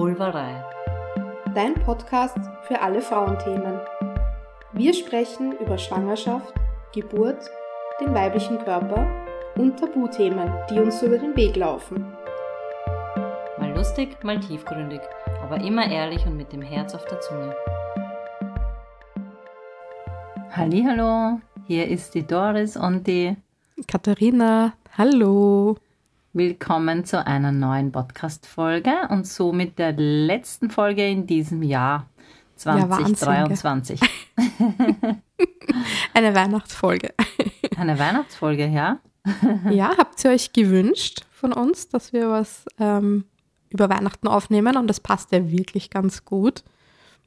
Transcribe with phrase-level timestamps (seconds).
[0.00, 0.64] Vulvarei.
[1.54, 3.80] Dein Podcast für alle Frauenthemen.
[4.72, 6.54] Wir sprechen über Schwangerschaft,
[6.94, 7.50] Geburt,
[8.00, 9.06] den weiblichen Körper
[9.56, 12.02] und Tabuthemen, die uns über den Weg laufen.
[13.58, 15.02] Mal lustig, mal tiefgründig,
[15.42, 17.54] aber immer ehrlich und mit dem Herz auf der Zunge.
[20.50, 23.36] Hallo, hier ist die Doris und die
[23.86, 24.72] Katharina.
[24.96, 25.76] Hallo.
[26.32, 32.06] Willkommen zu einer neuen Podcast-Folge und somit der letzten Folge in diesem Jahr
[32.54, 34.00] 2023.
[34.00, 34.06] Ja,
[36.14, 37.12] Eine Weihnachtsfolge.
[37.76, 39.00] Eine Weihnachtsfolge, ja.
[39.70, 43.24] ja, habt ihr euch gewünscht von uns, dass wir was ähm,
[43.70, 46.62] über Weihnachten aufnehmen und das passt ja wirklich ganz gut.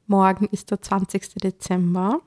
[0.06, 1.34] Morgen ist der 20.
[1.42, 2.22] Dezember.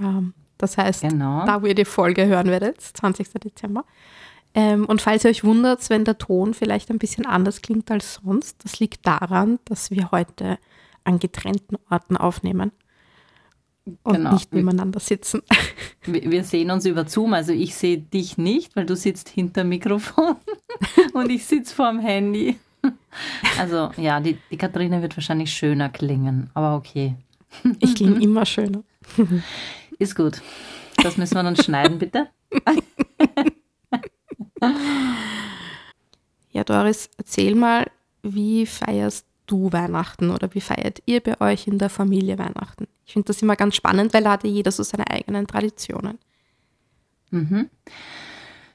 [0.00, 1.44] Ähm, das heißt, genau.
[1.44, 3.34] da wo ihr die Folge hören werdet, 20.
[3.34, 3.84] Dezember.
[4.54, 8.14] Ähm, und falls ihr euch wundert, wenn der Ton vielleicht ein bisschen anders klingt als
[8.14, 10.58] sonst, das liegt daran, dass wir heute
[11.04, 12.72] an getrennten Orten aufnehmen
[14.02, 14.32] und genau.
[14.32, 15.42] nicht nebeneinander sitzen.
[16.04, 20.36] Wir sehen uns über Zoom, also ich sehe dich nicht, weil du sitzt hinter Mikrofon
[21.12, 22.58] und ich sitze vor dem Handy.
[23.58, 27.16] Also ja, die, die Katharina wird wahrscheinlich schöner klingen, aber okay.
[27.80, 28.82] Ich klinge immer schöner.
[29.98, 30.40] Ist gut.
[31.02, 32.28] Das müssen wir dann schneiden, bitte.
[36.52, 37.86] Ja, Doris, erzähl mal,
[38.22, 42.88] wie feierst du Weihnachten oder wie feiert ihr bei euch in der Familie Weihnachten?
[43.06, 46.18] Ich finde das immer ganz spannend, weil da hat jeder so seine eigenen Traditionen.
[47.30, 47.70] Mhm.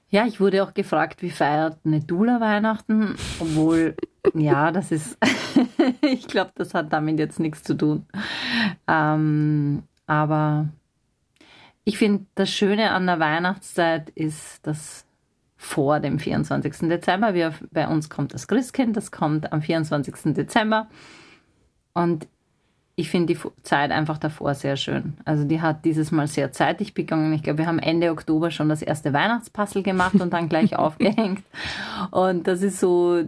[0.10, 3.96] Ja, ich wurde auch gefragt, wie feiert eine Dula Weihnachten, obwohl,
[4.34, 5.18] ja, das ist,
[6.02, 8.06] ich glaube, das hat damit jetzt nichts zu tun.
[8.88, 10.70] Ähm, aber
[11.84, 15.05] ich finde, das Schöne an der Weihnachtszeit ist, dass
[15.66, 16.88] vor dem 24.
[16.90, 20.34] Dezember, wir, bei uns kommt das Christkind, das kommt am 24.
[20.36, 20.88] Dezember.
[21.94, 22.28] Und
[22.96, 25.18] ich finde die Zeit einfach davor sehr schön.
[25.26, 27.34] Also die hat dieses Mal sehr zeitig begonnen.
[27.34, 31.44] Ich glaube, wir haben Ende Oktober schon das erste Weihnachtspuzzle gemacht und dann gleich aufgehängt.
[32.12, 33.24] Und das ist so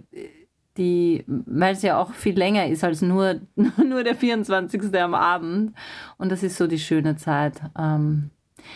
[0.78, 3.42] die, weil es ja auch viel länger ist als nur,
[3.84, 4.94] nur der 24.
[5.02, 5.74] am Abend.
[6.18, 7.60] Und das ist so die schöne Zeit.
[7.78, 8.30] Ähm,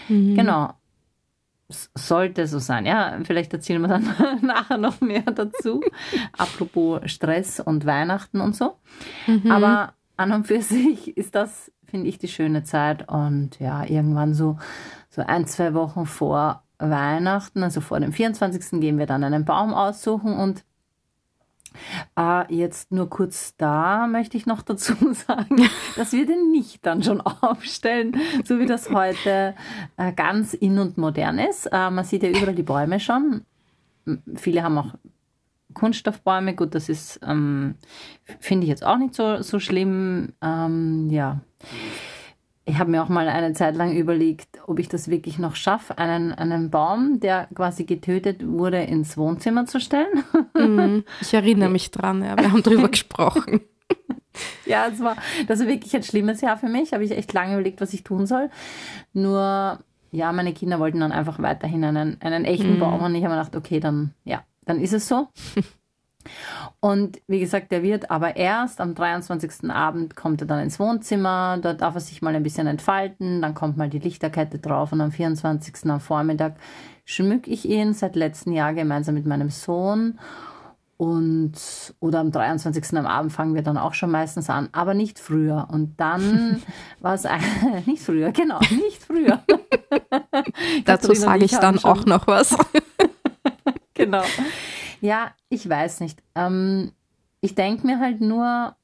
[0.08, 0.36] Mhm.
[0.36, 0.74] Genau.
[1.96, 2.86] Sollte so sein.
[2.86, 5.82] Ja, vielleicht erzählen wir dann nachher noch mehr dazu.
[6.38, 8.78] Apropos Stress und Weihnachten und so.
[9.28, 9.52] Mhm.
[9.52, 13.10] Aber an und für sich ist das, finde ich, die schöne Zeit.
[13.10, 14.58] Und ja, irgendwann so,
[15.10, 18.82] so ein, zwei Wochen vor Weihnachten, also vor dem 24.
[18.82, 20.64] gehen wir dann einen Baum aussuchen und
[22.18, 27.04] äh, jetzt nur kurz da möchte ich noch dazu sagen, dass wir den nicht dann
[27.04, 29.56] schon aufstellen, so wie das heute
[29.98, 31.68] äh, ganz in und modern ist.
[31.68, 33.42] Äh, man sieht ja überall die Bäume schon.
[34.36, 34.94] Viele haben auch
[35.74, 36.56] Kunststoffbäume.
[36.56, 37.76] Gut, das ist, ähm,
[38.40, 40.34] finde ich jetzt auch nicht so, so schlimm.
[40.42, 41.42] Ähm, ja
[42.72, 45.98] ich habe mir auch mal eine Zeit lang überlegt, ob ich das wirklich noch schaffe,
[45.98, 50.24] einen, einen Baum, der quasi getötet wurde, ins Wohnzimmer zu stellen.
[50.56, 51.04] Mhm.
[51.20, 53.60] Ich erinnere mich dran, ja, wir haben darüber gesprochen.
[54.66, 55.18] Ja, es war,
[55.48, 56.94] das war wirklich ein schlimmes Jahr für mich.
[56.94, 58.50] Habe ich echt lange überlegt, was ich tun soll.
[59.12, 59.80] Nur,
[60.12, 62.80] ja, meine Kinder wollten dann einfach weiterhin einen, einen echten mhm.
[62.80, 65.28] Baum und ich habe mir gedacht, okay, dann, ja, dann ist es so.
[66.80, 69.70] Und wie gesagt, der wird aber erst am 23.
[69.70, 73.54] Abend kommt er dann ins Wohnzimmer, dort darf er sich mal ein bisschen entfalten, dann
[73.54, 75.90] kommt mal die Lichterkette drauf und am 24.
[75.90, 76.56] am Vormittag
[77.06, 80.20] schmücke ich ihn seit letztem Jahr gemeinsam mit meinem Sohn.
[81.02, 81.54] Und,
[82.00, 82.96] oder am 23.
[82.96, 85.68] am Abend fangen wir dann auch schon meistens an, aber nicht früher.
[85.72, 86.62] Und dann
[87.00, 87.26] war es
[87.88, 89.42] nicht früher, genau, nicht früher.
[90.86, 92.56] Dazu sage ich dann auch noch was.
[93.96, 94.22] genau.
[95.02, 96.22] Ja, ich weiß nicht.
[96.36, 96.92] Ähm,
[97.42, 98.76] ich denke mir halt nur,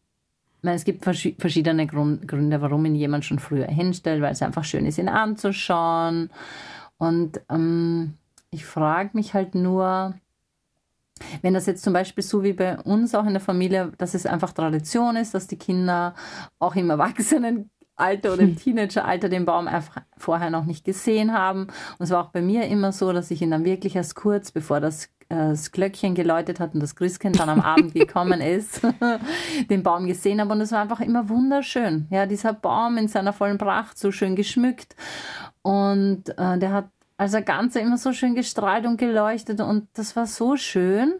[0.67, 4.41] meine, es gibt vers verschiedene Grund Gründe, warum ihn jemand schon früher hinstellt, weil es
[4.43, 6.29] einfach schön ist, ihn anzuschauen.
[6.97, 8.15] Und ähm,
[8.51, 10.15] ich frage mich halt nur,
[11.41, 14.25] wenn das jetzt zum Beispiel so wie bei uns auch in der Familie, dass es
[14.25, 16.13] einfach Tradition ist, dass die Kinder
[16.59, 16.91] auch im
[17.97, 21.63] Erwachsenenalter oder im Teenageralter den Baum einfach vorher noch nicht gesehen haben.
[21.63, 24.51] Und es war auch bei mir immer so, dass ich ihn dann wirklich erst kurz,
[24.51, 28.79] bevor das das Glöckchen geläutet hat und das Christkind dann am Abend gekommen ist,
[29.69, 32.07] den Baum gesehen habe und es war einfach immer wunderschön.
[32.09, 34.95] Ja, dieser Baum in seiner vollen Pracht, so schön geschmückt
[35.63, 36.85] und äh, der hat
[37.17, 41.15] als er Ganze immer so schön gestrahlt und geleuchtet und das war so schön.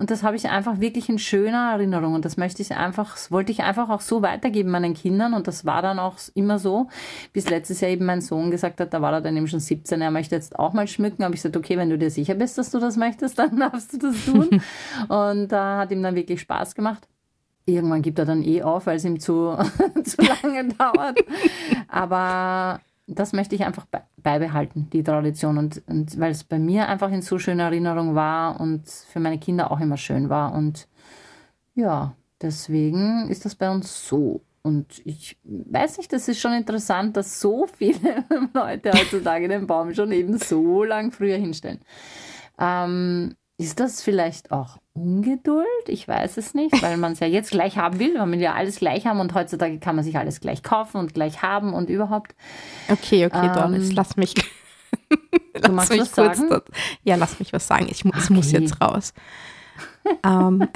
[0.00, 2.14] Und das habe ich einfach wirklich in schöner Erinnerung.
[2.14, 5.34] Und das möchte ich einfach, das wollte ich einfach auch so weitergeben meinen Kindern.
[5.34, 6.88] Und das war dann auch immer so,
[7.34, 10.00] bis letztes Jahr eben mein Sohn gesagt hat, da war er dann eben schon 17,
[10.00, 11.22] er möchte jetzt auch mal schmücken.
[11.22, 13.92] Habe ich gesagt, okay, wenn du dir sicher bist, dass du das möchtest, dann darfst
[13.92, 14.48] du das tun.
[15.08, 17.06] und da äh, hat ihm dann wirklich Spaß gemacht.
[17.66, 19.54] irgendwann gibt er dann eh auf, weil es ihm zu,
[20.02, 21.18] zu lange dauert.
[21.88, 23.84] Aber das möchte ich einfach
[24.22, 25.58] beibehalten, die Tradition.
[25.58, 29.38] Und, und weil es bei mir einfach in so schöner Erinnerung war und für meine
[29.38, 30.52] Kinder auch immer schön war.
[30.54, 30.88] Und
[31.74, 34.42] ja, deswegen ist das bei uns so.
[34.62, 38.24] Und ich weiß nicht, das ist schon interessant, dass so viele
[38.54, 41.80] Leute heutzutage den Baum schon eben so lang früher hinstellen.
[42.58, 45.66] Ähm, ist das vielleicht auch Ungeduld?
[45.86, 48.16] Ich weiß es nicht, weil man es ja jetzt gleich haben will.
[48.16, 51.12] Man will ja alles gleich haben und heutzutage kann man sich alles gleich kaufen und
[51.12, 52.34] gleich haben und überhaupt.
[52.88, 54.34] Okay, okay, ähm, Doris, lass mich.
[55.52, 56.48] lass du magst mich was sagen?
[56.48, 56.70] Dort,
[57.04, 57.86] ja, lass mich was sagen.
[57.90, 58.16] Ich, okay.
[58.18, 59.12] Es muss jetzt raus.
[60.24, 60.66] ähm,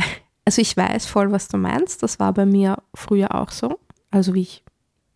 [0.45, 2.03] also ich weiß voll, was du meinst.
[2.03, 3.81] Das war bei mir früher auch so.
[4.11, 4.63] Also wie ich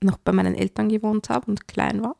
[0.03, 2.17] noch bei meinen Eltern gewohnt habe und klein war.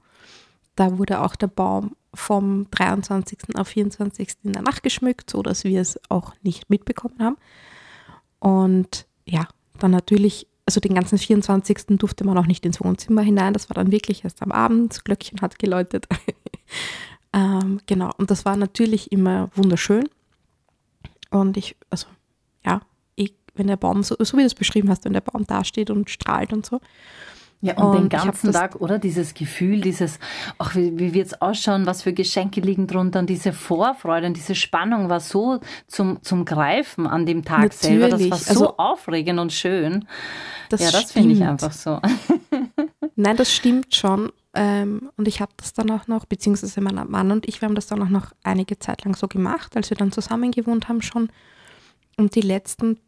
[0.77, 3.57] Da wurde auch der Baum vom 23.
[3.57, 4.29] auf 24.
[4.45, 7.37] in der Nacht geschmückt, so dass wir es auch nicht mitbekommen haben.
[8.39, 9.47] Und ja,
[9.79, 11.99] dann natürlich, also den ganzen 24.
[11.99, 13.53] durfte man auch nicht ins Wohnzimmer hinein.
[13.53, 14.93] Das war dann wirklich erst am Abend.
[14.93, 16.07] Das Glöckchen hat geläutet.
[17.33, 20.09] ähm, genau, und das war natürlich immer wunderschön.
[21.31, 22.07] Und ich, also
[22.65, 22.81] ja,
[23.17, 25.91] ich, wenn der Baum, so, so wie du es beschrieben hast, wenn der Baum dasteht
[25.91, 26.81] und strahlt und so.
[27.61, 29.01] Ja, und, und den ganzen Tag, oder?
[29.01, 30.21] Dieses Gefühl, dieses,
[30.59, 34.37] ach, wie, wie wird es ausschauen, was für Geschenke liegen drunter und diese Vorfreude und
[34.37, 35.59] diese Spannung war so
[35.89, 37.81] zum, zum Greifen an dem Tag Natürlich.
[37.81, 38.09] selber.
[38.11, 40.07] Das war so also, aufregend und schön.
[40.69, 42.01] Das ja, das finde ich einfach so.
[43.17, 44.31] Nein, das stimmt schon.
[44.55, 47.75] Ähm, und ich habe das dann auch noch, beziehungsweise mein Mann und ich, wir haben
[47.75, 51.03] das dann auch noch einige Zeit lang so gemacht, als wir dann zusammen gewohnt haben
[51.03, 51.29] schon.
[52.17, 52.99] Und die letzten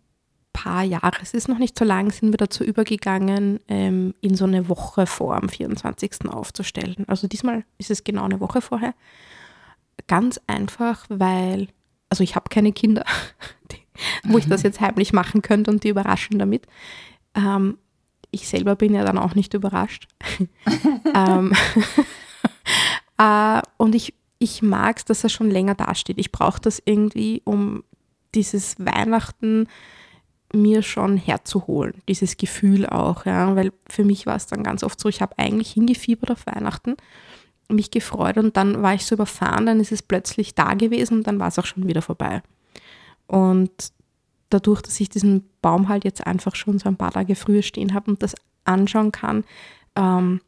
[0.52, 4.44] paar Jahre, es ist noch nicht so lang, sind wir dazu übergegangen, ähm, in so
[4.44, 6.28] eine Woche vor am 24.
[6.28, 7.04] aufzustellen.
[7.06, 8.94] Also diesmal ist es genau eine Woche vorher.
[10.06, 11.68] Ganz einfach, weil,
[12.08, 13.04] also ich habe keine Kinder,
[13.72, 13.78] die,
[14.24, 14.68] wo ich das mhm.
[14.68, 16.66] jetzt heimlich machen könnte und die überraschen damit.
[17.34, 17.78] Ähm,
[18.30, 20.08] ich selber bin ja dann auch nicht überrascht.
[21.14, 21.52] ähm,
[23.18, 26.18] äh, und ich, ich mag es, dass er schon länger dasteht.
[26.18, 27.84] Ich brauche das irgendwie, um
[28.34, 29.66] dieses Weihnachten
[30.52, 34.98] mir schon herzuholen, dieses Gefühl auch, ja, weil für mich war es dann ganz oft
[34.98, 36.96] so, ich habe eigentlich hingefiebert auf Weihnachten,
[37.68, 41.26] mich gefreut und dann war ich so überfahren, dann ist es plötzlich da gewesen und
[41.26, 42.42] dann war es auch schon wieder vorbei.
[43.28, 43.70] Und
[44.50, 47.94] dadurch, dass ich diesen Baum halt jetzt einfach schon so ein paar Tage früher stehen
[47.94, 49.44] habe und das anschauen kann,
[49.94, 50.40] ähm,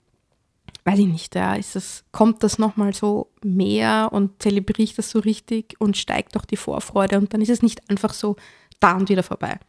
[0.85, 5.11] weiß ich nicht, ja, ist das, kommt das nochmal so mehr und zelebriere ich das
[5.11, 8.37] so richtig und steigt doch die Vorfreude und dann ist es nicht einfach so
[8.81, 9.61] da und wieder vorbei.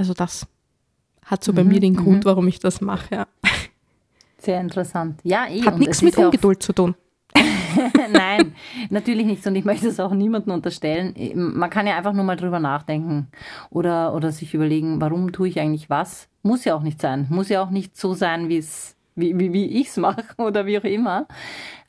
[0.00, 0.46] Also das
[1.26, 2.24] hat so bei mir mhm, den Grund, mhm.
[2.24, 3.14] warum ich das mache.
[3.14, 3.26] Ja.
[4.38, 5.20] Sehr interessant.
[5.24, 5.60] Ja, eh.
[5.60, 6.94] Hat nichts mit Ungeduld zu tun.
[8.10, 8.54] Nein,
[8.88, 9.46] natürlich nicht.
[9.46, 11.14] Und ich möchte es auch niemandem unterstellen.
[11.34, 13.28] Man kann ja einfach nur mal drüber nachdenken
[13.68, 16.30] oder, oder sich überlegen, warum tue ich eigentlich was.
[16.42, 17.26] Muss ja auch nicht sein.
[17.28, 20.66] Muss ja auch nicht so sein, wie es wie, wie, wie ich es mache oder
[20.66, 21.26] wie auch immer.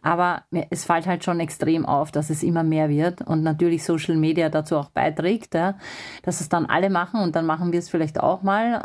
[0.04, 4.16] Aber es fällt halt schon extrem auf, dass es immer mehr wird und natürlich Social
[4.16, 5.78] Media dazu auch beiträgt, ja,
[6.24, 8.82] dass es dann alle machen und dann machen wir es vielleicht auch mal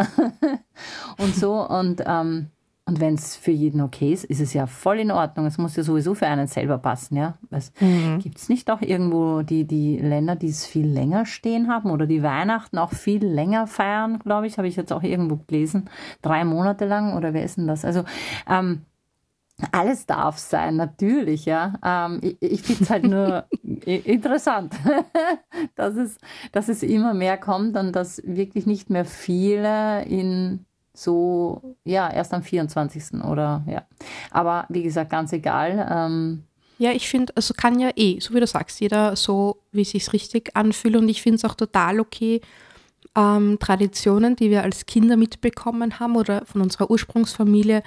[1.18, 1.66] und so.
[1.66, 2.50] Und ähm,
[2.88, 5.46] und wenn es für jeden okay ist, ist es ja voll in Ordnung.
[5.46, 7.36] Es muss ja sowieso für einen selber passen, ja.
[7.80, 8.20] Mhm.
[8.20, 12.06] Gibt es nicht auch irgendwo die, die Länder, die es viel länger stehen haben oder
[12.06, 15.90] die Weihnachten auch viel länger feiern, glaube ich, habe ich jetzt auch irgendwo gelesen.
[16.22, 17.84] Drei Monate lang oder wer ist denn das?
[17.84, 18.04] Also
[18.48, 18.82] ähm,
[19.72, 21.74] alles darf sein, natürlich, ja.
[21.82, 23.46] Ähm, ich ich finde es halt nur
[23.84, 24.76] interessant,
[25.74, 26.18] dass, es,
[26.52, 30.65] dass es immer mehr kommt und dass wirklich nicht mehr viele in
[30.98, 33.22] so, ja, erst am 24.
[33.24, 33.82] oder ja.
[34.30, 35.86] Aber wie gesagt, ganz egal.
[35.90, 36.44] Ähm,
[36.78, 39.90] ja, ich finde, also kann ja eh, so wie du sagst, jeder so, wie es
[39.90, 40.96] sich richtig anfühlt.
[40.96, 42.40] Und ich finde es auch total okay,
[43.16, 47.82] ähm, Traditionen, die wir als Kinder mitbekommen haben oder von unserer Ursprungsfamilie,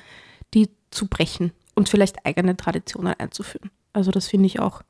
[0.54, 3.70] die zu brechen und vielleicht eigene Traditionen einzuführen.
[3.94, 4.82] Also das finde ich auch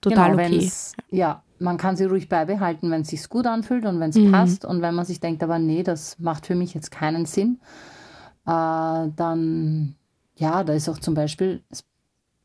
[0.00, 0.70] total genau, okay.
[1.10, 4.32] Ja, man kann sie ruhig beibehalten, wenn es sich gut anfühlt und wenn es mhm.
[4.32, 4.64] passt.
[4.64, 7.60] Und wenn man sich denkt, aber nee, das macht für mich jetzt keinen Sinn,
[8.46, 9.94] äh, dann
[10.38, 11.84] ja, da ist auch zum Beispiel, es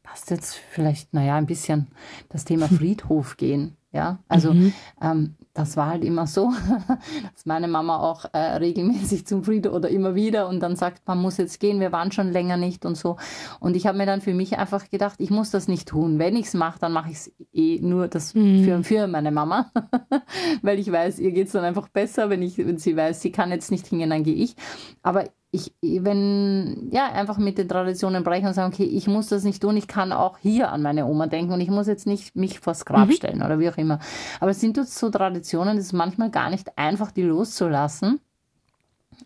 [0.02, 1.88] passt jetzt vielleicht, naja, ein bisschen
[2.30, 3.78] das Thema Friedhof gehen.
[3.92, 4.74] Ja, also mhm.
[5.02, 6.52] ähm, das war halt immer so,
[7.34, 11.20] dass meine Mama auch äh, regelmäßig zum Friedhof oder immer wieder und dann sagt, man
[11.20, 13.18] muss jetzt gehen, wir waren schon länger nicht und so.
[13.60, 16.18] Und ich habe mir dann für mich einfach gedacht, ich muss das nicht tun.
[16.18, 18.64] Wenn ich es mache, dann mache ich es eh nur das mhm.
[18.64, 19.72] für, für meine Mama,
[20.64, 23.32] weil ich weiß, ihr geht es dann einfach besser, wenn, ich, wenn sie weiß, sie
[23.32, 24.56] kann jetzt nicht hingehen, dann gehe ich.
[25.04, 29.44] Aber ich, wenn, ja, einfach mit den Traditionen brechen und sagen, okay, ich muss das
[29.44, 32.36] nicht tun, ich kann auch hier an meine Oma denken und ich muss jetzt nicht
[32.36, 33.14] mich vors Grab mhm.
[33.14, 34.00] stellen oder wie auch immer.
[34.40, 38.20] Aber es sind so Traditionen, es ist manchmal gar nicht einfach, die loszulassen.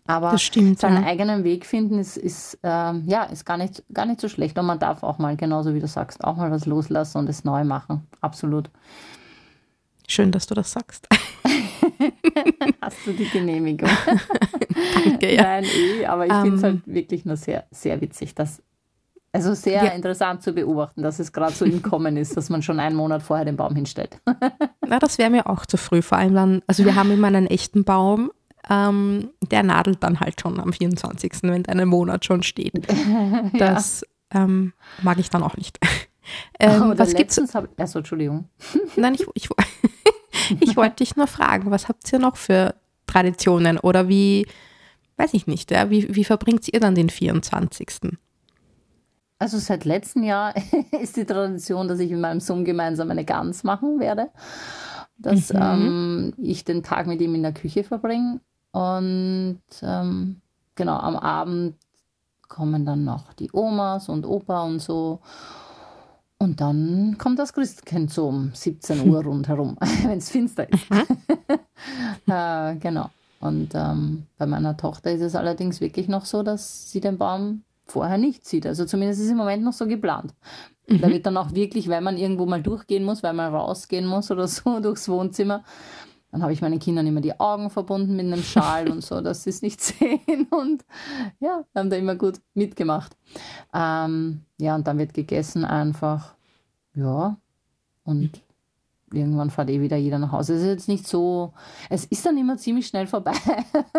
[0.06, 1.08] Aber stimmt, seinen ja.
[1.08, 4.58] eigenen Weg finden ist, ist, ähm, ja, ist gar, nicht, gar nicht so schlecht.
[4.58, 7.44] Und man darf auch mal, genauso wie du sagst, auch mal was loslassen und es
[7.44, 8.06] neu machen.
[8.20, 8.68] Absolut.
[10.06, 11.08] Schön, dass du das sagst.
[12.80, 13.88] Hast du die Genehmigung?
[15.04, 15.42] Danke, ja.
[15.42, 16.62] Nein, eh, aber ich finde es Ähm.
[16.62, 18.62] halt wirklich nur sehr, sehr witzig, dass,
[19.32, 19.90] also sehr Ja.
[19.92, 23.22] interessant zu beobachten, dass es gerade so im Kommen ist, dass man schon einen Monat
[23.22, 24.20] vorher den Baum hinstellt.
[24.86, 26.02] Na, das wäre mir auch zu früh.
[26.02, 28.30] Vor allem dann, also wir haben immer einen echten Baum,
[28.70, 32.86] ähm, der nadelt dann halt schon am 24., wenn der einen Monat schon steht.
[33.58, 35.78] Das ähm, mag ich dann auch nicht.
[36.60, 37.36] Ähm, was gibt's?
[37.38, 38.50] letztens habe also Entschuldigung.
[38.96, 39.48] Nein, ich, ich,
[40.60, 42.74] ich wollte dich nur fragen, was habt ihr noch für
[43.06, 44.46] Traditionen oder wie,
[45.16, 48.18] weiß ich nicht, ja, wie, wie verbringt ihr dann den 24.?
[49.38, 50.54] Also seit letztem Jahr
[51.00, 54.30] ist die Tradition, dass ich mit meinem Sohn gemeinsam eine Gans machen werde.
[55.18, 55.58] Dass Mhm.
[55.60, 58.40] ähm, ich den Tag mit ihm in der Küche verbringe.
[58.72, 60.40] Und ähm,
[60.74, 61.76] genau, am Abend
[62.48, 65.20] kommen dann noch die Omas und Opa und so.
[66.40, 70.86] Und dann kommt das Christkind so um 17 Uhr rundherum, wenn es finster ist.
[72.26, 73.10] äh, genau.
[73.40, 77.62] Und ähm, bei meiner Tochter ist es allerdings wirklich noch so, dass sie den Baum
[77.86, 78.66] vorher nicht sieht.
[78.66, 80.34] Also zumindest ist es im Moment noch so geplant.
[80.88, 84.30] Da wird dann auch wirklich, wenn man irgendwo mal durchgehen muss, weil man rausgehen muss
[84.30, 85.62] oder so durchs Wohnzimmer,
[86.30, 89.44] dann habe ich meinen Kindern immer die Augen verbunden mit einem Schal und so, dass
[89.44, 90.46] sie es nicht sehen.
[90.50, 90.84] Und
[91.40, 93.16] ja, haben da immer gut mitgemacht.
[93.72, 96.34] Ähm, ja, und dann wird gegessen einfach.
[96.94, 97.38] Ja.
[98.04, 98.42] Und
[99.12, 100.54] irgendwann fährt eh wieder jeder nach Hause.
[100.54, 101.54] Es ist jetzt nicht so,
[101.88, 103.32] es ist dann immer ziemlich schnell vorbei.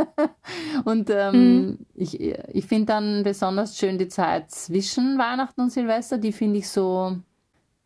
[0.86, 6.31] und ähm, ich, ich finde dann besonders schön die Zeit zwischen Weihnachten und Silvester, die
[6.31, 7.17] finde ich so,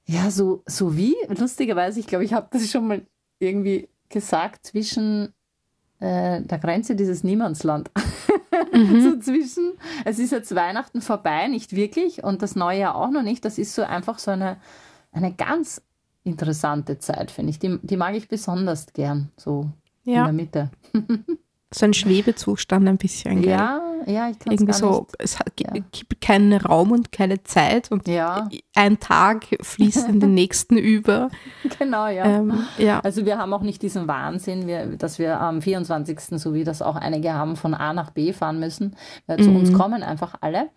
[0.05, 3.01] ja, so, so wie, lustigerweise, ich glaube, ich habe das schon mal
[3.39, 5.33] irgendwie gesagt, zwischen
[5.99, 7.91] äh, der Grenze dieses Niemandsland.
[9.01, 9.73] so zwischen,
[10.05, 13.43] es ist jetzt Weihnachten vorbei, nicht wirklich, und das neue Jahr auch noch nicht.
[13.45, 14.57] Das ist so einfach so eine,
[15.11, 15.81] eine ganz
[16.23, 17.59] interessante Zeit, finde ich.
[17.59, 19.69] Die, die mag ich besonders gern, so
[20.13, 20.71] in Ja, der Mitte.
[21.73, 23.41] so ein Schwebezustand ein bisschen.
[23.41, 23.51] Gell?
[23.51, 25.15] Ja, ja, ich kann es Irgendwie so, nicht.
[25.19, 25.71] es hat, ja.
[25.91, 31.29] gibt keinen Raum und keine Zeit und Ja, ein Tag fließt in den nächsten über.
[31.79, 32.25] genau, ja.
[32.25, 32.99] Ähm, ja.
[32.99, 36.81] Also wir haben auch nicht diesen Wahnsinn, wir, dass wir am 24., so wie das
[36.81, 38.95] auch einige haben, von A nach B fahren müssen.
[39.27, 40.69] Weil zu uns kommen einfach alle.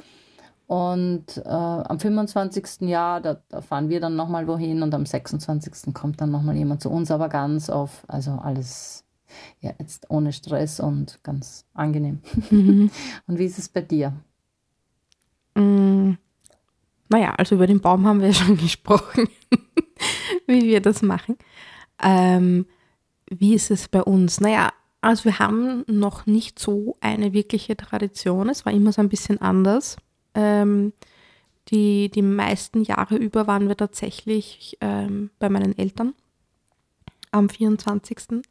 [0.66, 2.88] Und äh, am 25.
[2.88, 5.94] Jahr, da, da fahren wir dann nochmal wohin und am 26.
[5.94, 9.05] kommt dann nochmal jemand zu uns, aber ganz auf, also alles
[9.61, 12.21] ja, jetzt ohne Stress und ganz angenehm.
[12.50, 12.90] Mhm.
[13.26, 14.12] Und wie ist es bei dir?
[15.54, 16.14] Mm,
[17.09, 19.28] Naja, also über den Baum haben wir ja schon gesprochen,
[20.47, 21.37] wie wir das machen.
[22.02, 22.66] Ähm,
[23.30, 24.40] wie ist es bei uns?
[24.40, 28.49] Naja, also wir haben noch nicht so eine wirkliche Tradition.
[28.49, 29.97] Es war immer so ein bisschen anders.
[30.35, 30.92] Ähm,
[31.68, 36.14] die, die meisten Jahre über waren wir tatsächlich ähm, bei meinen Eltern
[37.33, 38.42] am 24.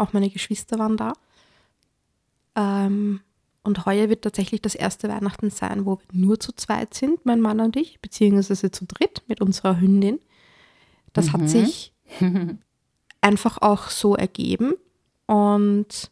[0.00, 1.12] Auch meine Geschwister waren da.
[2.56, 3.20] Ähm,
[3.62, 7.40] und heuer wird tatsächlich das erste Weihnachten sein, wo wir nur zu zweit sind, mein
[7.40, 10.18] Mann und ich, beziehungsweise zu dritt mit unserer Hündin.
[11.12, 11.92] Das hat sich
[13.20, 14.74] einfach auch so ergeben.
[15.26, 16.10] Und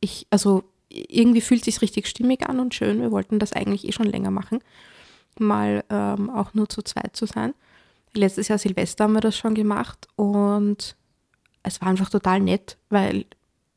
[0.00, 3.00] ich, also irgendwie fühlt es sich richtig stimmig an und schön.
[3.00, 4.60] Wir wollten das eigentlich eh schon länger machen,
[5.38, 7.52] mal ähm, auch nur zu zweit zu sein.
[8.14, 10.96] Letztes Jahr Silvester haben wir das schon gemacht und
[11.66, 13.26] es war einfach total nett, weil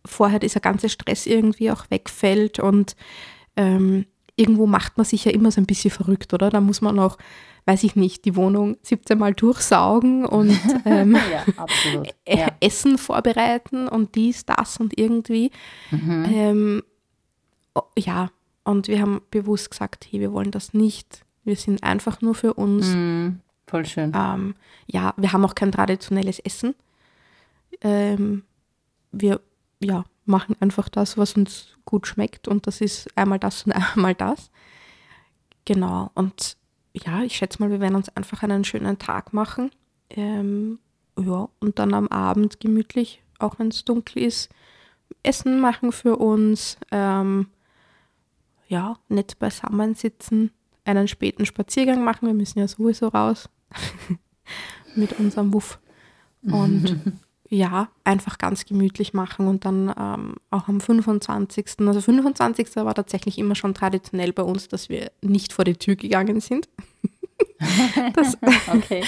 [0.05, 2.95] vorher dieser ganze Stress irgendwie auch wegfällt und
[3.57, 4.05] ähm,
[4.35, 6.49] irgendwo macht man sich ja immer so ein bisschen verrückt, oder?
[6.49, 7.17] Da muss man auch,
[7.65, 12.47] weiß ich nicht, die Wohnung 17 Mal durchsaugen und ähm, ja, äh, Ja.
[12.61, 15.51] Essen vorbereiten und dies, das und irgendwie.
[15.91, 16.25] Mhm.
[16.31, 16.83] Ähm,
[17.75, 18.29] oh, ja,
[18.63, 21.25] und wir haben bewusst gesagt, hey, wir wollen das nicht.
[21.43, 22.87] Wir sind einfach nur für uns.
[22.87, 24.13] Mm, voll schön.
[24.15, 24.55] Ähm,
[24.85, 26.75] ja, wir haben auch kein traditionelles Essen.
[27.81, 28.43] Ähm,
[29.11, 29.41] wir
[29.79, 34.15] ja, machen einfach das, was uns gut schmeckt und das ist einmal das und einmal
[34.15, 34.51] das.
[35.65, 36.57] Genau, und
[36.93, 39.71] ja, ich schätze mal, wir werden uns einfach einen schönen Tag machen.
[40.09, 40.79] Ähm,
[41.17, 44.49] ja, und dann am Abend gemütlich, auch wenn es dunkel ist,
[45.23, 46.77] Essen machen für uns.
[46.91, 47.47] Ähm,
[48.67, 50.51] ja, nett beisammen sitzen,
[50.85, 52.27] einen späten Spaziergang machen.
[52.27, 53.49] Wir müssen ja sowieso raus
[54.95, 55.79] mit unserem Wuff.
[56.43, 56.97] Und
[57.49, 61.65] ja, einfach ganz gemütlich machen und dann ähm, auch am 25.
[61.79, 62.75] Also 25.
[62.77, 66.69] war tatsächlich immer schon traditionell bei uns, dass wir nicht vor die Tür gegangen sind.
[68.13, 68.37] das,
[68.67, 69.03] Okay.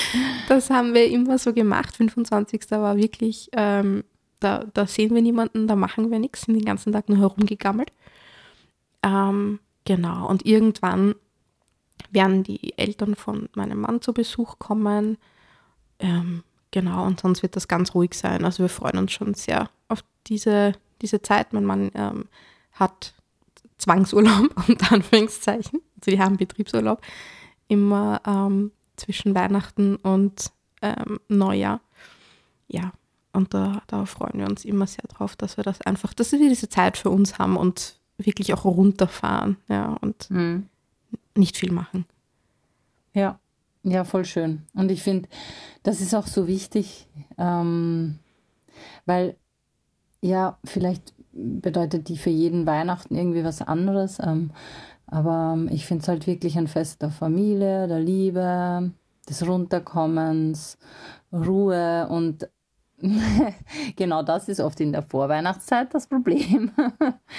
[0.48, 1.96] das haben wir immer so gemacht.
[1.96, 2.72] 25.
[2.72, 4.04] war wirklich ähm,
[4.42, 7.94] da, da sehen wir niemanden, da machen wir nichts, sind den ganzen Tag nur herumgegammelt.
[9.04, 11.16] Ähm, genau, und irgendwann
[12.10, 15.18] werden die Eltern von meinem Mann zu Besuch kommen.
[16.00, 18.46] Ähm, genau, und sonst wird das ganz ruhig sein.
[18.46, 21.54] Also wir freuen uns schon sehr auf diese, diese Zeit.
[21.54, 22.26] Mein Mann ähm,
[22.74, 23.14] hat
[23.78, 25.82] Zwangsurlaub, unter Anführungszeichen.
[25.98, 27.02] Also die haben Betriebsurlaub
[27.68, 30.52] immer ähm, zwischen Weihnachten und
[30.82, 31.82] ähm, Neujahr.
[32.68, 32.94] Ja,
[33.34, 36.40] und da, da freuen wir uns immer sehr drauf, dass wir das einfach, dass wir
[36.40, 40.68] diese Zeit für uns haben und wirklich auch runterfahren, ja, und mhm.
[41.36, 42.06] nicht viel machen.
[43.14, 43.40] Ja,
[43.84, 44.64] ja, voll schön.
[44.74, 45.28] Und ich finde,
[45.84, 47.08] das ist auch so wichtig,
[47.38, 48.20] ähm,
[49.06, 49.36] weil
[50.22, 54.20] ja, vielleicht bedeutet die für jeden Weihnachten irgendwie was anderes.
[54.20, 54.52] Ähm,
[55.08, 58.92] aber ähm, ich finde es halt wirklich ein Fest der Familie, der Liebe,
[59.28, 60.78] des Runterkommens,
[61.32, 62.50] Ruhe und
[63.96, 66.72] genau das ist oft in der Vorweihnachtszeit das Problem,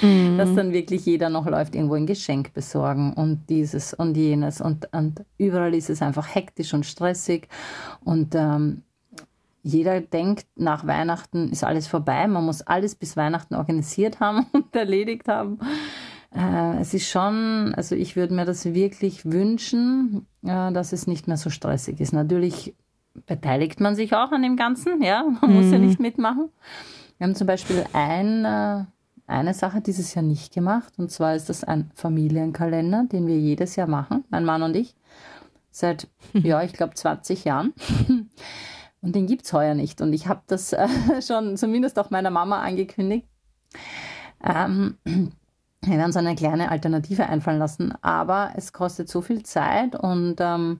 [0.01, 0.39] mhm.
[0.39, 4.93] dass dann wirklich jeder noch läuft, irgendwo ein Geschenk besorgen und dieses und jenes und,
[4.93, 7.49] und überall ist es einfach hektisch und stressig
[8.05, 8.83] und ähm,
[9.63, 14.75] jeder denkt, nach Weihnachten ist alles vorbei, man muss alles bis Weihnachten organisiert haben und
[14.75, 15.59] erledigt haben.
[16.35, 21.29] Äh, es ist schon, also ich würde mir das wirklich wünschen, äh, dass es nicht
[21.29, 22.13] mehr so stressig ist.
[22.13, 22.75] Natürlich
[23.27, 25.57] beteiligt man sich auch an dem Ganzen, ja, man mhm.
[25.57, 25.87] muss ja mhm.
[25.87, 26.51] nicht mitmachen.
[27.19, 28.85] Wir haben zum Beispiel ein, äh,
[29.27, 33.77] eine Sache dieses Jahr nicht gemacht und zwar ist das ein Familienkalender, den wir jedes
[33.77, 34.95] Jahr machen, mein Mann und ich,
[35.71, 37.73] seit, ja, ich glaube 20 Jahren.
[39.05, 40.01] Und den gibt es heuer nicht.
[40.01, 40.87] Und ich habe das äh,
[41.21, 43.27] schon zumindest auch meiner Mama angekündigt.
[44.45, 49.97] Ähm, wir werden so eine kleine Alternative einfallen lassen, aber es kostet so viel Zeit
[49.97, 50.79] und, ähm,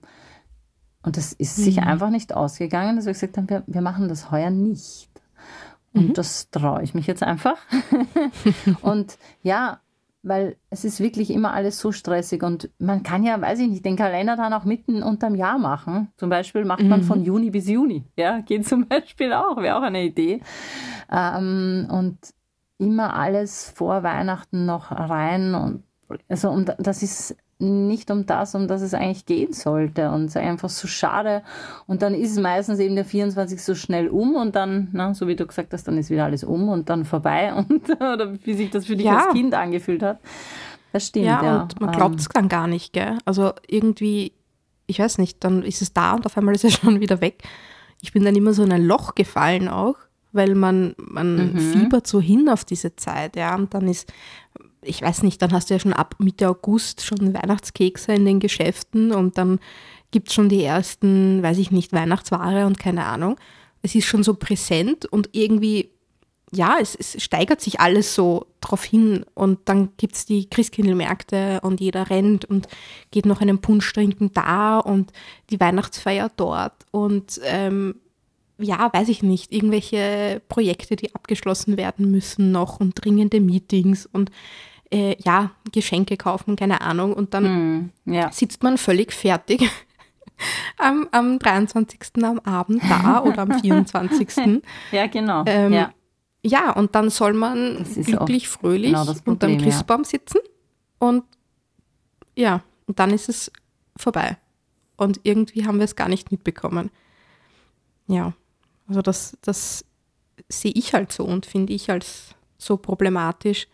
[1.03, 1.63] und das ist mhm.
[1.63, 5.09] sich einfach nicht ausgegangen, dass wir gesagt haben, wir, wir machen das heuer nicht.
[5.93, 6.13] Und mhm.
[6.13, 7.57] das traue ich mich jetzt einfach.
[8.81, 9.79] und ja,
[10.23, 13.85] weil es ist wirklich immer alles so stressig und man kann ja, weiß ich nicht,
[13.85, 16.07] den Kalender dann auch mitten unterm Jahr machen.
[16.15, 17.05] Zum Beispiel macht man mhm.
[17.05, 18.05] von Juni bis Juni.
[18.17, 20.41] Ja, geht zum Beispiel auch, wäre auch eine Idee.
[21.11, 22.17] Ähm, und
[22.77, 25.83] immer alles vor Weihnachten noch rein und
[26.29, 30.11] also und das ist nicht um das, um das es eigentlich gehen sollte.
[30.11, 31.43] Und es ist einfach so schade.
[31.87, 35.27] Und dann ist es meistens eben der 24 so schnell um und dann, na, so
[35.27, 37.53] wie du gesagt hast, dann ist wieder alles um und dann vorbei.
[37.63, 39.17] Und, oder wie sich das für dich ja.
[39.17, 40.19] als Kind angefühlt hat.
[40.91, 41.25] Das stimmt.
[41.25, 41.61] Ja, ja.
[41.63, 42.31] und man glaubt es ähm.
[42.33, 43.17] dann gar nicht, gell?
[43.25, 44.33] Also irgendwie,
[44.85, 47.43] ich weiß nicht, dann ist es da und auf einmal ist es schon wieder weg.
[48.01, 49.95] Ich bin dann immer so in ein Loch gefallen auch,
[50.33, 51.59] weil man, man mhm.
[51.59, 53.55] fiebert so hin auf diese Zeit, ja.
[53.55, 54.11] Und dann ist
[54.85, 58.39] ich weiß nicht, dann hast du ja schon ab Mitte August schon Weihnachtskekse in den
[58.39, 59.59] Geschäften und dann
[60.11, 63.37] gibt es schon die ersten, weiß ich nicht, Weihnachtsware und keine Ahnung.
[63.81, 65.89] Es ist schon so präsent und irgendwie,
[66.51, 71.59] ja, es, es steigert sich alles so drauf hin und dann gibt es die Christkindlmärkte
[71.61, 72.67] und jeder rennt und
[73.11, 75.11] geht noch einen Punsch trinken da und
[75.49, 77.95] die Weihnachtsfeier dort und ähm,
[78.59, 84.29] ja, weiß ich nicht, irgendwelche Projekte, die abgeschlossen werden müssen noch und dringende Meetings und
[84.93, 87.13] äh, ja, Geschenke kaufen, keine Ahnung.
[87.13, 88.31] Und dann mm, ja.
[88.31, 89.67] sitzt man völlig fertig
[90.77, 92.23] am, am 23.
[92.23, 94.61] am Abend da oder am 24.
[94.91, 95.43] ja, genau.
[95.47, 95.93] Ähm, ja.
[96.43, 100.09] ja, und dann soll man glücklich, fröhlich genau Problem, unterm Christbaum ja.
[100.09, 100.39] sitzen
[100.99, 101.23] und
[102.35, 103.51] ja, und dann ist es
[103.95, 104.37] vorbei.
[104.95, 106.91] Und irgendwie haben wir es gar nicht mitbekommen.
[108.07, 108.33] Ja,
[108.87, 109.85] also das, das
[110.49, 113.67] sehe ich halt so und finde ich als so problematisch.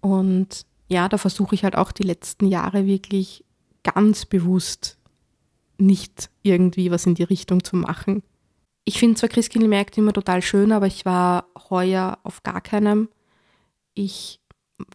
[0.00, 3.44] Und ja, da versuche ich halt auch die letzten Jahre wirklich
[3.82, 4.98] ganz bewusst
[5.78, 8.22] nicht irgendwie was in die Richtung zu machen.
[8.84, 13.08] Ich finde zwar Christkindlmärkte immer total schön, aber ich war heuer auf gar keinem.
[13.94, 14.40] Ich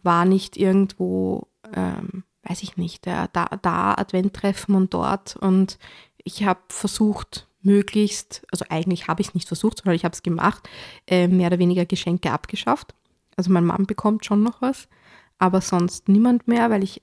[0.02, 5.36] war nicht irgendwo, ähm, weiß ich nicht, da, da Adventtreffen und dort.
[5.36, 5.78] Und
[6.22, 10.22] ich habe versucht, möglichst, also eigentlich habe ich es nicht versucht, sondern ich habe es
[10.22, 10.68] gemacht,
[11.06, 12.94] äh, mehr oder weniger Geschenke abgeschafft.
[13.36, 14.88] Also mein Mann bekommt schon noch was,
[15.38, 17.02] aber sonst niemand mehr, weil ich.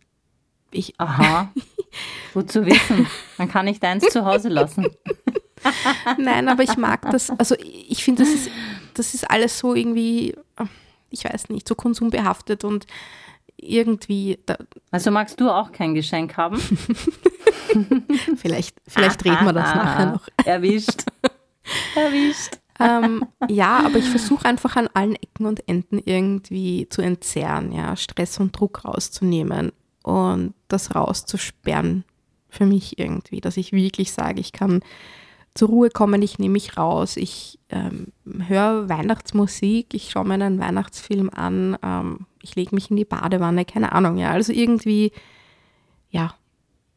[0.71, 1.51] ich Aha.
[2.33, 3.07] Gut zu wissen.
[3.37, 4.87] Man kann nicht eins zu Hause lassen.
[6.17, 7.29] Nein, aber ich mag das.
[7.29, 8.49] Also ich finde, das ist,
[8.95, 10.35] das ist alles so irgendwie,
[11.11, 12.87] ich weiß nicht, so konsumbehaftet und
[13.57, 14.39] irgendwie.
[14.89, 16.59] also magst du auch kein Geschenk haben?
[18.37, 20.27] vielleicht vielleicht reden wir das nachher noch.
[20.43, 21.03] Erwischt.
[21.95, 27.71] Erwischt ähm, ja, aber ich versuche einfach an allen Ecken und Enden irgendwie zu entzerren,
[27.71, 29.71] ja, Stress und Druck rauszunehmen
[30.03, 32.03] und das rauszusperren
[32.49, 34.81] für mich irgendwie, dass ich wirklich sage, ich kann
[35.55, 38.07] zur Ruhe kommen, ich nehme mich raus, ich ähm,
[38.47, 43.65] höre Weihnachtsmusik, ich schaue mir einen Weihnachtsfilm an, ähm, ich lege mich in die Badewanne,
[43.65, 44.31] keine Ahnung, ja.
[44.31, 45.11] Also irgendwie,
[46.09, 46.33] ja,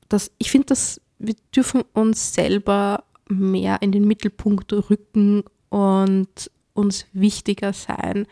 [0.08, 5.44] das, ich finde, dass wir dürfen uns selber mehr in den Mittelpunkt rücken
[5.76, 8.26] und uns wichtiger sein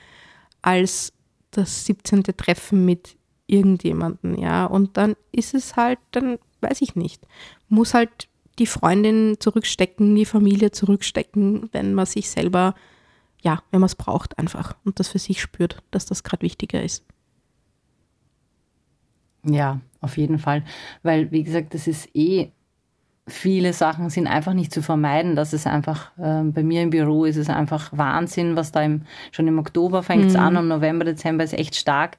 [0.62, 1.12] als
[1.50, 2.22] das 17.
[2.22, 4.64] Treffen mit irgendjemandem, ja.
[4.64, 7.26] Und dann ist es halt, dann weiß ich nicht,
[7.68, 8.28] muss halt
[8.58, 12.74] die Freundin zurückstecken, die Familie zurückstecken, wenn man sich selber,
[13.42, 16.82] ja, wenn man es braucht einfach und das für sich spürt, dass das gerade wichtiger
[16.82, 17.04] ist.
[19.44, 20.64] Ja, auf jeden Fall.
[21.02, 22.52] Weil, wie gesagt, das ist eh,
[23.26, 25.34] viele Sachen sind einfach nicht zu vermeiden.
[25.34, 29.02] Das ist einfach, äh, bei mir im Büro ist es einfach Wahnsinn, was da im,
[29.32, 30.40] schon im Oktober fängt es mhm.
[30.40, 32.18] an und November, Dezember ist echt stark.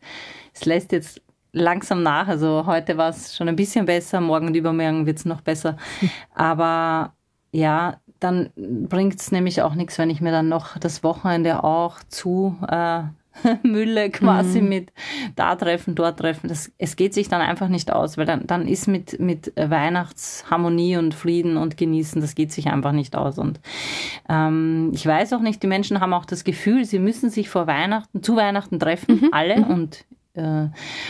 [0.53, 2.27] Es lässt jetzt langsam nach.
[2.27, 5.77] Also heute war es schon ein bisschen besser, morgen und übermorgen wird es noch besser.
[6.33, 7.13] Aber
[7.51, 11.99] ja, dann bringt es nämlich auch nichts, wenn ich mir dann noch das Wochenende auch
[12.07, 13.03] zu äh,
[13.63, 14.69] Mülle quasi mhm.
[14.69, 14.93] mit
[15.35, 16.47] da treffen, dort treffen.
[16.47, 20.97] Das, es geht sich dann einfach nicht aus, weil dann, dann ist mit, mit Weihnachtsharmonie
[20.97, 23.37] und Frieden und Genießen, das geht sich einfach nicht aus.
[23.37, 23.59] Und
[24.29, 27.67] ähm, ich weiß auch nicht, die Menschen haben auch das Gefühl, sie müssen sich vor
[27.67, 29.29] Weihnachten, zu Weihnachten treffen, mhm.
[29.31, 29.57] alle.
[29.57, 29.63] Mhm.
[29.65, 30.67] Und, äh,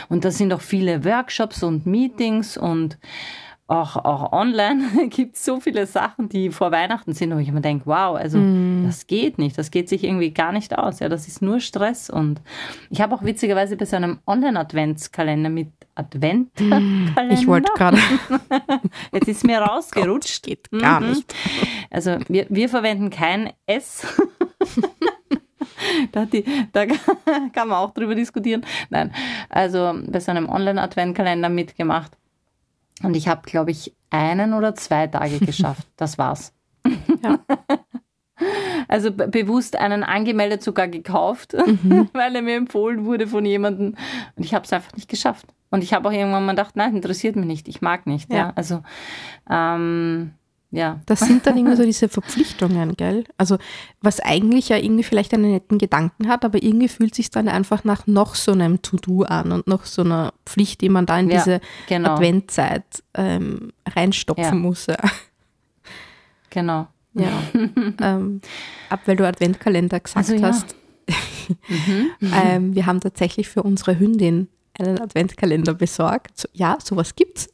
[0.10, 2.98] und da sind auch viele Workshops und Meetings und
[3.68, 7.62] auch, auch online gibt es so viele Sachen, die vor Weihnachten sind, wo ich mir
[7.62, 8.84] denke, wow, also mm.
[8.86, 11.00] das geht nicht, das geht sich irgendwie gar nicht aus.
[11.00, 12.10] Ja, das ist nur Stress.
[12.10, 12.42] Und
[12.92, 17.32] ich habe auch witzigerweise bei so einem Online-Adventskalender mit Adventkalender.
[17.32, 17.98] Ich wollte gerade.
[19.12, 20.44] Jetzt ist mir rausgerutscht.
[20.44, 21.10] Gott, geht gar mhm.
[21.10, 21.34] nicht.
[21.90, 24.06] Also wir, wir verwenden kein S.
[26.12, 28.64] da, die, da kann man auch drüber diskutieren.
[28.92, 29.12] Nein,
[29.50, 32.12] also bei so einem Online-Adventkalender mitgemacht
[33.04, 35.88] und ich habe, glaube ich, einen oder zwei Tage geschafft.
[35.98, 36.54] Das war's.
[37.24, 37.40] Ja.
[38.88, 42.10] Also bewusst einen angemeldet sogar gekauft, mhm.
[42.14, 43.96] weil er mir empfohlen wurde von jemandem.
[44.36, 45.48] Und ich habe es einfach nicht geschafft.
[45.72, 48.32] Und ich habe auch irgendwann mal gedacht, nein, interessiert mich nicht, ich mag nicht.
[48.32, 48.38] Ja.
[48.38, 48.54] ja.
[48.56, 48.84] Also
[49.50, 50.34] ähm,
[50.76, 51.00] ja.
[51.06, 53.24] Das sind dann immer so diese Verpflichtungen, gell?
[53.38, 53.58] Also,
[54.02, 57.84] was eigentlich ja irgendwie vielleicht einen netten Gedanken hat, aber irgendwie fühlt sich dann einfach
[57.84, 61.30] nach noch so einem To-Do an und noch so einer Pflicht, die man da in
[61.30, 62.14] ja, diese genau.
[62.14, 62.84] Adventzeit
[63.14, 64.54] ähm, reinstopfen ja.
[64.54, 64.88] muss.
[64.88, 64.98] Ja.
[66.50, 66.88] Genau.
[67.14, 67.32] Ja.
[68.02, 68.42] ähm,
[68.90, 70.76] ab weil du Adventkalender gesagt also, hast.
[71.68, 72.12] mhm.
[72.34, 76.38] ähm, wir haben tatsächlich für unsere Hündin einen Adventkalender besorgt.
[76.38, 77.50] So, ja, sowas gibt's.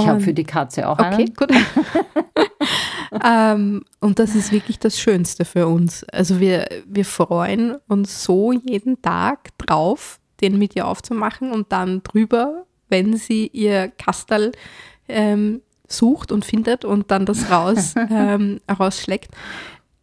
[0.00, 1.14] Ich habe für die Katze auch einen.
[1.14, 1.50] Okay, gut.
[3.24, 6.04] ähm, und das ist wirklich das Schönste für uns.
[6.04, 12.02] Also wir, wir freuen uns so jeden Tag drauf, den mit ihr aufzumachen und dann
[12.02, 14.52] drüber, wenn sie ihr Kastal
[15.08, 19.30] ähm, sucht und findet und dann das raus, ähm, rausschlägt.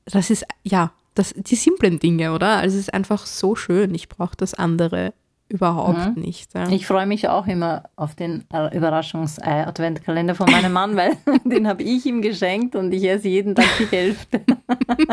[0.05, 2.57] Das ist, ja, das, die simplen Dinge, oder?
[2.57, 3.93] Also es ist einfach so schön.
[3.93, 5.13] Ich brauche das andere
[5.51, 6.21] überhaupt mhm.
[6.21, 6.53] nicht.
[6.53, 6.69] Ja.
[6.69, 12.05] Ich freue mich auch immer auf den Überraschungsei-Adventkalender von meinem Mann, weil den habe ich
[12.05, 14.41] ihm geschenkt und ich esse jeden Tag die Hälfte.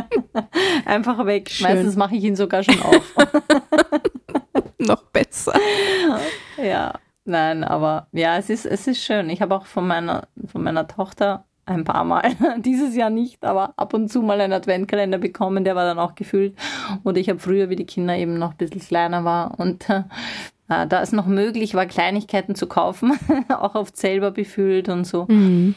[0.85, 1.51] Einfach weg.
[1.51, 1.66] Schön.
[1.66, 3.14] Meistens mache ich ihn sogar schon auf.
[4.79, 5.55] Noch besser.
[6.62, 9.29] Ja, nein, aber ja, es ist, es ist schön.
[9.29, 13.72] Ich habe auch von meiner, von meiner Tochter ein paar Mal, dieses Jahr nicht, aber
[13.76, 16.57] ab und zu mal einen Adventkalender bekommen, der war dann auch gefüllt.
[17.02, 20.04] Und ich habe früher, wie die Kinder eben noch ein bisschen kleiner war und äh,
[20.68, 25.26] da es noch möglich war, Kleinigkeiten zu kaufen, auch oft selber befüllt und so.
[25.28, 25.74] Mhm.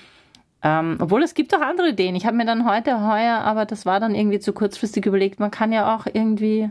[0.63, 2.15] Ähm, obwohl es gibt auch andere Ideen.
[2.15, 5.49] Ich habe mir dann heute heuer, aber das war dann irgendwie zu kurzfristig überlegt, man
[5.49, 6.69] kann ja auch irgendwie,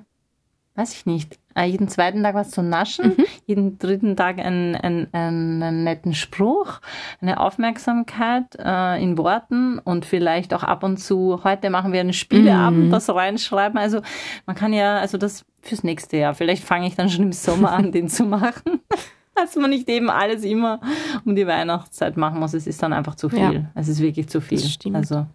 [0.77, 3.25] weiß ich nicht, jeden zweiten Tag was zu naschen, mhm.
[3.47, 6.81] jeden dritten Tag einen, einen, einen, netten Spruch,
[7.21, 12.13] eine Aufmerksamkeit äh, in Worten und vielleicht auch ab und zu, heute machen wir einen
[12.13, 12.91] Spieleabend, mhm.
[12.91, 13.79] das reinschreiben.
[13.79, 14.01] Also
[14.47, 17.73] man kann ja, also das fürs nächste Jahr, vielleicht fange ich dann schon im Sommer
[17.73, 18.81] an, den zu machen.
[19.35, 20.81] Dass man nicht eben alles immer
[21.25, 22.53] um die Weihnachtszeit machen muss.
[22.53, 23.39] Es ist dann einfach zu viel.
[23.39, 23.71] Ja.
[23.75, 24.59] Es ist wirklich zu viel.
[24.59, 24.97] Das stimmt.
[24.97, 25.27] Also.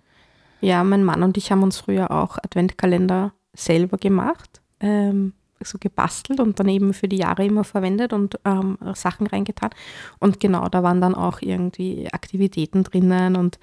[0.62, 4.62] Ja, mein Mann und ich haben uns früher auch Adventkalender selber gemacht.
[4.80, 9.69] Ähm, so gebastelt und dann eben für die Jahre immer verwendet und ähm, Sachen reingetan.
[10.19, 13.59] Und genau, da waren dann auch irgendwie Aktivitäten drinnen und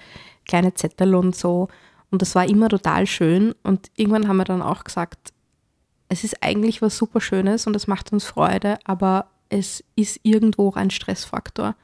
[0.46, 1.68] kleine Zettel und so.
[2.10, 3.54] Und das war immer total schön.
[3.62, 5.32] Und irgendwann haben wir dann auch gesagt,
[6.08, 10.68] es ist eigentlich was super Schönes und es macht uns Freude, aber es ist irgendwo
[10.68, 11.74] auch ein Stressfaktor.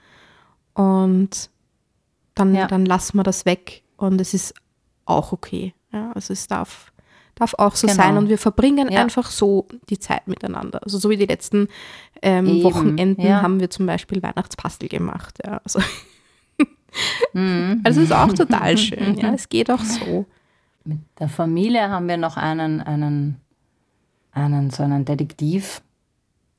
[0.74, 1.50] Und
[2.34, 2.66] dann, ja.
[2.66, 4.54] dann lassen wir das weg und es ist
[5.06, 5.74] auch okay.
[5.92, 6.92] Ja, also es darf
[7.38, 8.02] darf auch so genau.
[8.02, 8.16] sein.
[8.16, 9.00] Und wir verbringen ja.
[9.00, 10.82] einfach so die Zeit miteinander.
[10.82, 11.68] Also so wie die letzten
[12.22, 13.42] ähm, Wochenenden ja.
[13.42, 15.38] haben wir zum Beispiel Weihnachtspastel gemacht.
[15.44, 15.80] Ja, also
[17.32, 17.80] Mhm.
[17.84, 19.16] Also ist auch total schön.
[19.16, 20.26] Ja, es geht auch so.
[20.84, 23.40] Mit der Familie haben wir noch einen, einen,
[24.32, 25.82] einen so einen Detektiv.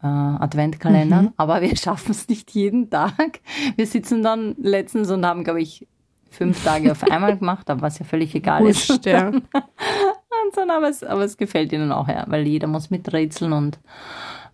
[0.02, 1.34] Äh, Adventkalender, mhm.
[1.36, 3.42] aber wir schaffen es nicht jeden Tag.
[3.76, 5.88] Wir sitzen dann letztens und haben, glaube ich,
[6.30, 9.06] fünf Tage auf einmal gemacht, aber was ja völlig egal Wurscht, ist.
[9.06, 9.34] Ja.
[10.50, 13.80] Und dann, aber, es, aber es gefällt ihnen auch, ja, weil jeder muss miträtseln und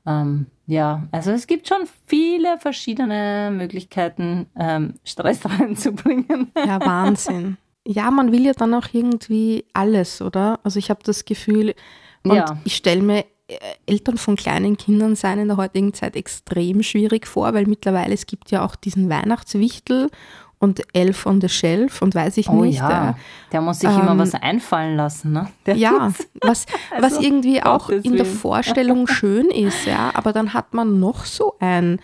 [0.05, 6.51] ähm, ja, also es gibt schon viele verschiedene Möglichkeiten, ähm, Stress reinzubringen.
[6.55, 7.57] Ja, Wahnsinn.
[7.87, 10.59] Ja, man will ja dann auch irgendwie alles, oder?
[10.63, 11.75] Also ich habe das Gefühl,
[12.23, 12.57] und ja.
[12.63, 17.27] ich stelle mir äh, Eltern von kleinen Kindern sein in der heutigen Zeit extrem schwierig
[17.27, 20.09] vor, weil mittlerweile es gibt ja auch diesen Weihnachtswichtel
[20.65, 22.79] und Elf on the Shelf und weiß ich oh, nicht.
[22.79, 22.89] Ja.
[22.89, 23.15] Der,
[23.53, 25.47] der muss sich ähm, immer was einfallen lassen, ne?
[25.65, 30.53] Der ja, was, also, was irgendwie auch in der Vorstellung schön ist, ja, aber dann
[30.53, 31.99] hat man noch so ein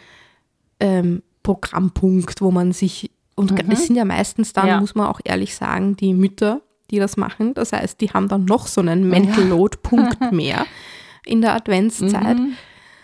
[0.80, 3.70] ähm, Programmpunkt, wo man sich, und mhm.
[3.70, 4.80] das sind ja meistens dann, ja.
[4.80, 7.54] muss man auch ehrlich sagen, die Mütter, die das machen.
[7.54, 10.66] Das heißt, die haben dann noch so einen Mental Load-Punkt mehr
[11.26, 12.38] in der Adventszeit.
[12.38, 12.54] Mhm.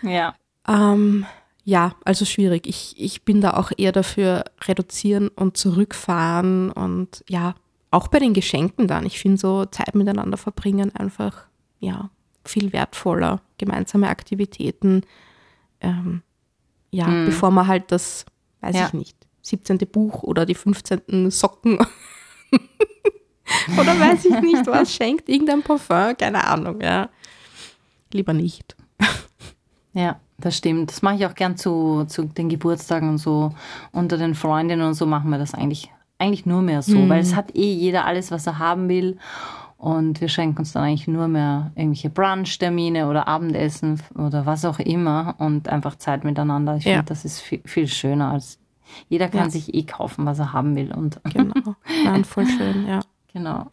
[0.02, 0.34] Ja.
[0.66, 1.26] Ähm,
[1.68, 2.66] ja, also schwierig.
[2.66, 7.56] Ich, ich bin da auch eher dafür reduzieren und zurückfahren und ja,
[7.90, 9.04] auch bei den Geschenken dann.
[9.04, 11.46] Ich finde so Zeit miteinander verbringen einfach,
[11.78, 12.08] ja,
[12.42, 13.42] viel wertvoller.
[13.58, 15.02] Gemeinsame Aktivitäten.
[15.82, 16.22] Ähm,
[16.90, 17.26] ja, mhm.
[17.26, 18.24] bevor man halt das,
[18.62, 18.86] weiß ja.
[18.86, 19.76] ich nicht, 17.
[19.92, 21.30] Buch oder die 15.
[21.30, 21.80] Socken
[23.78, 27.10] oder weiß ich nicht was schenkt, irgendein Parfum, keine Ahnung, ja.
[28.10, 28.74] Lieber nicht.
[29.92, 30.18] Ja.
[30.40, 30.90] Das stimmt.
[30.90, 33.52] Das mache ich auch gern zu, zu den Geburtstagen und so.
[33.92, 37.08] Unter den Freundinnen und so machen wir das eigentlich, eigentlich nur mehr so, mhm.
[37.08, 39.18] weil es hat eh jeder alles, was er haben will.
[39.78, 44.80] Und wir schenken uns dann eigentlich nur mehr irgendwelche Brunch-Termine oder Abendessen oder was auch
[44.80, 46.76] immer und einfach Zeit miteinander.
[46.76, 46.94] Ich ja.
[46.94, 48.58] finde, das ist viel, viel, schöner als
[49.08, 49.50] jeder kann ja.
[49.50, 50.92] sich eh kaufen, was er haben will.
[50.92, 51.74] Und genau.
[52.04, 53.00] Nein, voll schön, ja.
[53.34, 53.66] Genau.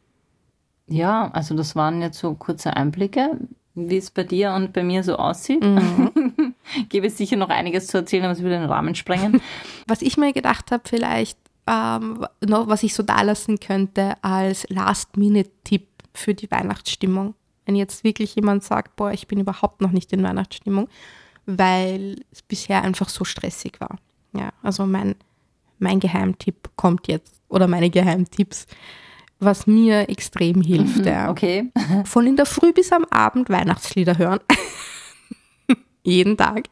[0.87, 3.39] Ja, also das waren jetzt so kurze Einblicke,
[3.73, 5.63] wie es bei dir und bei mir so aussieht.
[5.63, 6.11] Mhm.
[6.89, 9.41] Gäbe es sicher noch einiges zu erzählen, aber es würde den Rahmen sprengen.
[9.87, 14.69] Was ich mir gedacht habe, vielleicht, ähm, noch, was ich so da lassen könnte als
[14.69, 17.33] Last-Minute-Tipp für die Weihnachtsstimmung.
[17.65, 20.87] Wenn jetzt wirklich jemand sagt, boah, ich bin überhaupt noch nicht in Weihnachtsstimmung,
[21.47, 23.97] weil es bisher einfach so stressig war.
[24.33, 25.15] Ja, also mein,
[25.79, 28.67] mein Geheimtipp kommt jetzt oder meine Geheimtipps
[29.39, 30.97] was mir extrem hilft.
[30.97, 31.29] Mhm, ja.
[31.29, 31.71] Okay.
[32.05, 34.39] Von in der Früh bis am Abend Weihnachtslieder hören.
[36.05, 36.69] Jeden Tag.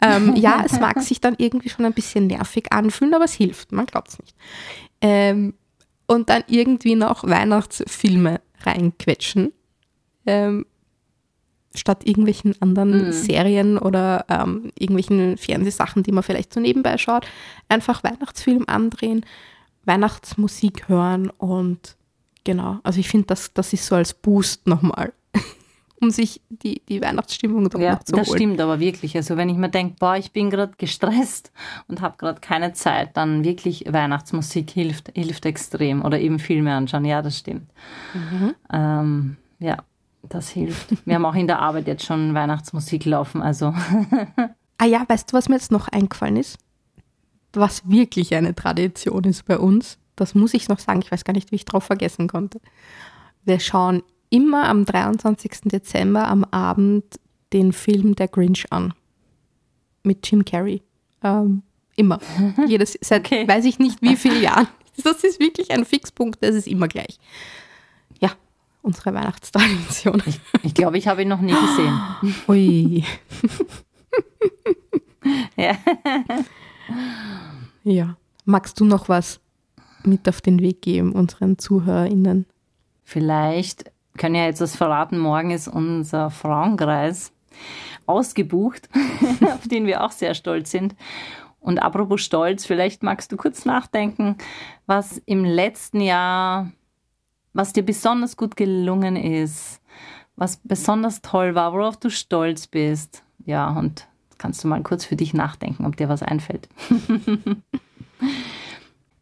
[0.00, 3.72] Ähm, ja, es mag sich dann irgendwie schon ein bisschen nervig anfühlen, aber es hilft,
[3.72, 4.34] man glaubt es nicht.
[5.00, 5.54] Ähm,
[6.06, 9.52] und dann irgendwie noch Weihnachtsfilme reinquetschen.
[10.26, 10.66] Ähm,
[11.72, 13.12] statt irgendwelchen anderen mhm.
[13.12, 17.26] Serien oder ähm, irgendwelchen Fernsehsachen, die man vielleicht so nebenbei schaut,
[17.68, 19.24] einfach Weihnachtsfilm andrehen,
[19.84, 21.96] Weihnachtsmusik hören und
[22.44, 25.12] Genau, also ich finde, das, das ist so als Boost nochmal,
[26.00, 28.24] um sich die, die Weihnachtsstimmung doch ja, noch zu holen.
[28.24, 29.16] Das stimmt aber wirklich.
[29.16, 31.52] Also wenn ich mir denke, boah, ich bin gerade gestresst
[31.88, 36.76] und habe gerade keine Zeit, dann wirklich Weihnachtsmusik hilft, hilft extrem oder eben viel mehr
[36.76, 37.04] anschauen.
[37.04, 37.70] Ja, das stimmt.
[38.14, 38.54] Mhm.
[38.72, 39.78] Ähm, ja,
[40.22, 41.06] das hilft.
[41.06, 43.66] Wir haben auch in der Arbeit jetzt schon Weihnachtsmusik laufen, also.
[44.78, 46.58] ah ja, weißt du, was mir jetzt noch eingefallen ist?
[47.52, 51.32] Was wirklich eine Tradition ist bei uns das muss ich noch sagen, ich weiß gar
[51.32, 52.60] nicht, wie ich drauf vergessen konnte.
[53.44, 55.62] Wir schauen immer am 23.
[55.64, 57.04] Dezember am Abend
[57.52, 58.94] den Film Der Grinch an.
[60.02, 60.82] Mit Jim Carrey.
[61.22, 61.62] Ähm,
[61.96, 62.18] immer.
[62.66, 63.46] Jedes, seit okay.
[63.46, 64.68] weiß ich nicht wie vielen Jahren.
[65.02, 67.18] Das ist wirklich ein Fixpunkt, das ist immer gleich.
[68.20, 68.32] Ja,
[68.82, 70.22] unsere Weihnachtstradition.
[70.26, 71.98] Ich, ich glaube, ich habe ihn noch nie gesehen.
[72.48, 73.02] Ui.
[75.56, 75.78] ja.
[77.82, 78.16] ja.
[78.44, 79.40] Magst du noch was
[80.04, 82.44] mit auf den Weg geben, unseren ZuhörerInnen?
[83.02, 87.32] Vielleicht können ja jetzt das verraten, morgen ist unser Frauenkreis
[88.06, 88.88] ausgebucht,
[89.40, 90.94] auf den wir auch sehr stolz sind.
[91.58, 94.36] Und apropos Stolz, vielleicht magst du kurz nachdenken,
[94.86, 96.70] was im letzten Jahr,
[97.54, 99.80] was dir besonders gut gelungen ist,
[100.36, 103.22] was besonders toll war, worauf du stolz bist.
[103.46, 104.06] Ja, und
[104.36, 106.68] kannst du mal kurz für dich nachdenken, ob dir was einfällt.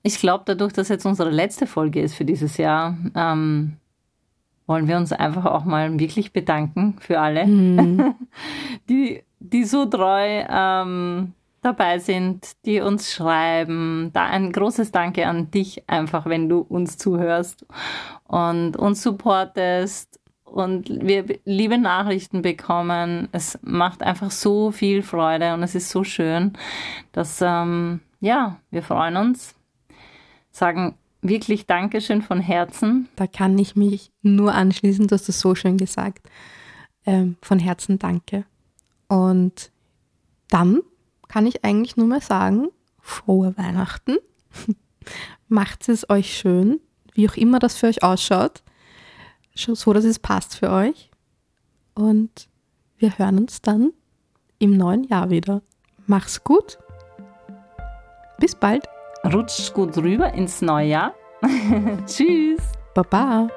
[0.04, 3.76] Ich glaube, dadurch, dass jetzt unsere letzte Folge ist für dieses Jahr, ähm,
[4.68, 8.14] wollen wir uns einfach auch mal wirklich bedanken für alle, mhm.
[8.88, 14.10] die, die so treu ähm, dabei sind, die uns schreiben.
[14.12, 17.66] Da ein großes Danke an dich einfach, wenn du uns zuhörst
[18.24, 23.28] und uns supportest und wir liebe Nachrichten bekommen.
[23.32, 26.52] Es macht einfach so viel Freude und es ist so schön,
[27.12, 29.54] dass ähm, ja, wir freuen uns
[30.50, 33.08] sagen wirklich Dankeschön von Herzen.
[33.16, 36.28] Da kann ich mich nur anschließen, du hast es so schön gesagt.
[37.06, 38.44] Ähm, von Herzen danke.
[39.08, 39.72] Und
[40.48, 40.80] dann
[41.28, 42.68] kann ich eigentlich nur mal sagen,
[43.00, 44.16] frohe Weihnachten.
[45.48, 46.80] Macht es euch schön,
[47.14, 48.62] wie auch immer das für euch ausschaut.
[49.54, 51.10] So, dass es passt für euch.
[51.94, 52.48] Und
[52.98, 53.92] wir hören uns dann
[54.58, 55.62] im neuen Jahr wieder.
[56.06, 56.78] Mach's gut.
[58.38, 58.86] Bis bald.
[59.32, 61.14] Rutscht gut rüber ins neue Jahr.
[62.06, 62.60] Tschüss.
[62.94, 63.48] Baba.